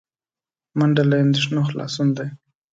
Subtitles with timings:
[0.77, 2.27] منډه له اندېښنو خلاصون دی